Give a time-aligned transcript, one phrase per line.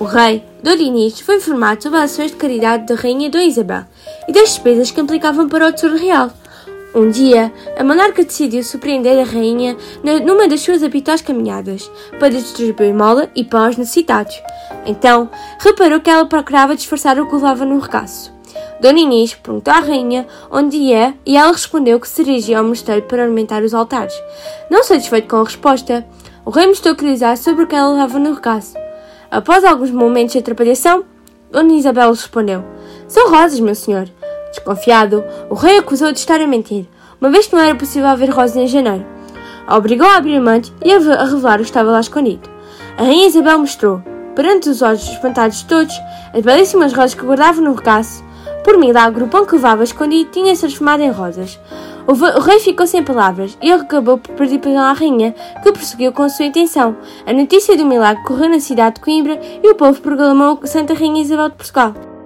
[0.00, 0.74] O rei, Dom
[1.24, 3.82] foi informado sobre as ações de caridade da rainha Dona Isabel
[4.28, 6.30] e das despesas que implicavam para o tesouro real.
[6.94, 9.76] Um dia, a monarca decidiu surpreender a rainha
[10.24, 14.40] numa das suas habituais caminhadas, para distribuir mola e pão aos necessitados.
[14.86, 15.28] Então,
[15.58, 18.32] reparou que ela procurava disfarçar o que levava no regaço.
[18.80, 23.02] Dona Inês perguntou à rainha onde ia e ela respondeu que se dirigia ao mosteiro
[23.02, 24.14] para alimentar os altares.
[24.70, 26.06] Não satisfeito com a resposta,
[26.44, 28.87] o rei mostrou curiosidade sobre o que ela levava no regaço.
[29.30, 31.04] Após alguns momentos de atrapalhação,
[31.50, 32.64] Dona Isabel respondeu:
[33.06, 34.08] São rosas, meu senhor.
[34.50, 36.86] Desconfiado, o rei acusou de estar a mentir,
[37.20, 39.04] uma vez que não era possível haver rosas em janeiro.
[39.66, 42.48] A obrigou a abrir a e a revelar o que estava lá escondido.
[42.96, 44.02] A rainha Isabel mostrou,
[44.34, 45.94] perante os olhos espantados de todos,
[46.32, 48.24] as belíssimas rosas que guardava no regaço.
[48.64, 51.60] Por milagre, o pão que levava escondido tinha-se transformado em rosas.
[52.08, 56.10] O, o, rei ficou sem palavras e acabou por pedir perdão à rainha, que prosseguiu
[56.10, 56.96] com a sua intenção.
[57.26, 61.20] A notícia do milagre correu na cidade de Coimbra e o povo proclamou Santa Rainha
[61.20, 62.17] Isabel de Portugal.